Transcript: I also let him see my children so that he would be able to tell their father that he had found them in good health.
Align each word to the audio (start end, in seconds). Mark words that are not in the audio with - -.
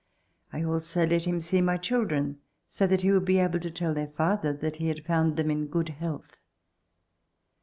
I 0.51 0.63
also 0.63 1.05
let 1.05 1.25
him 1.25 1.39
see 1.39 1.61
my 1.61 1.77
children 1.77 2.39
so 2.67 2.87
that 2.87 3.03
he 3.03 3.11
would 3.11 3.23
be 3.25 3.37
able 3.37 3.59
to 3.59 3.69
tell 3.69 3.93
their 3.93 4.07
father 4.07 4.51
that 4.51 4.77
he 4.77 4.87
had 4.87 5.05
found 5.05 5.37
them 5.37 5.51
in 5.51 5.67
good 5.67 5.89
health. 5.89 6.37